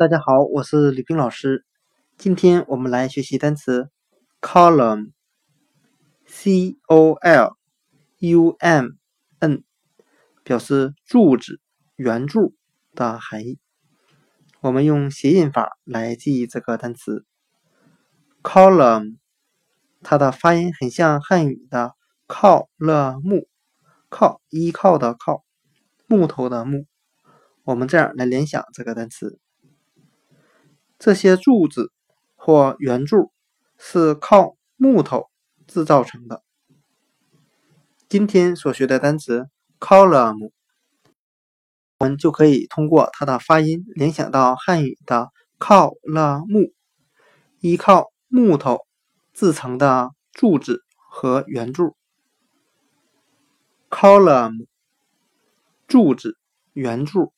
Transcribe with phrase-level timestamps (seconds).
[0.00, 1.66] 大家好，我是李冰老师。
[2.16, 3.90] 今天我们来学习单词
[4.40, 5.12] column，c
[6.86, 7.58] o l
[8.20, 8.86] u m
[9.40, 9.62] n，
[10.42, 11.60] 表示柱子、
[11.96, 12.54] 圆柱
[12.94, 13.58] 的含义。
[14.60, 17.26] 我们用谐音法来记忆这个单词
[18.42, 19.18] column，
[20.00, 21.94] 它的发音很像汉语的
[22.26, 23.48] 靠了木，
[24.08, 25.44] 靠依靠的靠，
[26.06, 26.86] 木头的木。
[27.64, 29.38] 我们这样来联想这个单词。
[31.00, 31.90] 这些柱子
[32.36, 33.32] 或圆柱
[33.78, 35.30] 是靠木头
[35.66, 36.42] 制造成的。
[38.06, 40.50] 今天所学的单词 column，
[41.98, 46.74] 我们就可以通过它的发音联想到汉语的靠了木，
[47.60, 48.80] 依靠木头
[49.32, 51.96] 制成的柱子和圆柱。
[53.88, 54.66] column，
[55.88, 56.36] 柱子、
[56.74, 57.32] 圆柱。